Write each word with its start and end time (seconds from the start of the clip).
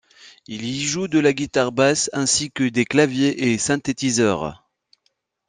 Il 0.47 0.65
y 0.65 0.81
joue 0.83 1.07
de 1.07 1.19
la 1.19 1.31
guitare 1.31 1.71
basse 1.71 2.09
ainsi 2.11 2.49
que 2.51 2.63
des 2.63 2.85
claviers 2.85 3.51
et 3.53 3.59
synthétiseurs. 3.59 4.67